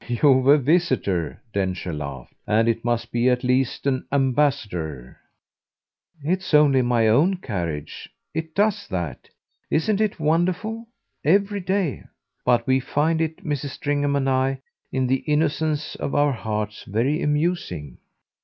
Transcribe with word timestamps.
"You've 0.07 0.47
a 0.47 0.57
visitor," 0.57 1.43
Densher 1.53 1.93
laughed, 1.93 2.33
"and 2.47 2.67
it 2.67 2.83
must 2.83 3.11
be 3.11 3.29
at 3.29 3.43
least 3.43 3.85
an 3.85 4.07
ambassador." 4.11 5.19
"It's 6.23 6.55
only 6.55 6.81
my 6.81 7.07
own 7.07 7.37
carriage; 7.37 8.09
it 8.33 8.55
does 8.55 8.87
that 8.87 9.29
isn't 9.69 10.01
it 10.01 10.19
wonderful? 10.19 10.87
every 11.23 11.59
day. 11.61 12.01
But 12.43 12.65
we 12.65 12.79
find 12.79 13.21
it, 13.21 13.45
Mrs. 13.45 13.73
Stringham 13.73 14.15
and 14.15 14.27
I, 14.27 14.61
in 14.91 15.05
the 15.05 15.17
innocence 15.27 15.93
of 15.93 16.15
our 16.15 16.33
hearts, 16.33 16.83
very 16.85 17.21
amusing." 17.21 17.99